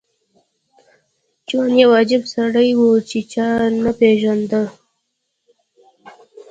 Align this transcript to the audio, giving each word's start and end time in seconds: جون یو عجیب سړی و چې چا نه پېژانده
جون 1.47 1.71
یو 1.81 1.91
عجیب 1.99 2.23
سړی 2.33 2.69
و 2.77 2.81
چې 3.09 3.19
چا 3.31 3.47
نه 3.83 3.91
پېژانده 3.99 4.61